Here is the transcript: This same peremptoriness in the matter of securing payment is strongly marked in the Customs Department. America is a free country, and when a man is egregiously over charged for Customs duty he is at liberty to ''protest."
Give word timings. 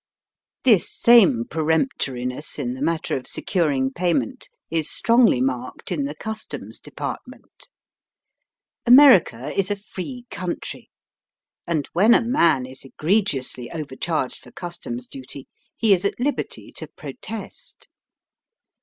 This 0.63 0.91
same 0.91 1.43
peremptoriness 1.43 2.57
in 2.57 2.71
the 2.71 2.81
matter 2.81 3.15
of 3.15 3.27
securing 3.27 3.91
payment 3.93 4.49
is 4.71 4.89
strongly 4.89 5.41
marked 5.41 5.91
in 5.91 6.05
the 6.05 6.15
Customs 6.15 6.79
Department. 6.79 7.67
America 8.87 9.55
is 9.55 9.69
a 9.69 9.75
free 9.75 10.25
country, 10.31 10.89
and 11.67 11.87
when 11.93 12.15
a 12.15 12.21
man 12.25 12.65
is 12.65 12.83
egregiously 12.83 13.69
over 13.71 13.95
charged 13.95 14.39
for 14.39 14.49
Customs 14.51 15.05
duty 15.05 15.47
he 15.77 15.93
is 15.93 16.03
at 16.03 16.19
liberty 16.19 16.71
to 16.77 16.87
''protest." 16.87 17.85